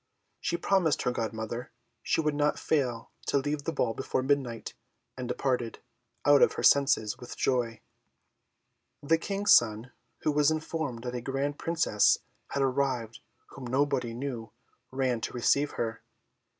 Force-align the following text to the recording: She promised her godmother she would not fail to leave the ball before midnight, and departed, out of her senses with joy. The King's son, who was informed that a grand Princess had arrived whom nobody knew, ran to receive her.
She 0.39 0.57
promised 0.57 1.03
her 1.03 1.11
godmother 1.11 1.69
she 2.01 2.21
would 2.21 2.33
not 2.33 2.57
fail 2.57 3.11
to 3.27 3.37
leave 3.37 3.65
the 3.65 3.71
ball 3.71 3.93
before 3.93 4.23
midnight, 4.23 4.73
and 5.15 5.27
departed, 5.27 5.77
out 6.25 6.41
of 6.41 6.53
her 6.53 6.63
senses 6.63 7.19
with 7.19 7.37
joy. 7.37 7.81
The 9.03 9.19
King's 9.19 9.51
son, 9.51 9.91
who 10.23 10.31
was 10.31 10.49
informed 10.49 11.03
that 11.03 11.13
a 11.13 11.21
grand 11.21 11.59
Princess 11.59 12.17
had 12.47 12.63
arrived 12.63 13.19
whom 13.49 13.67
nobody 13.67 14.15
knew, 14.15 14.51
ran 14.89 15.21
to 15.21 15.33
receive 15.33 15.73
her. 15.73 16.01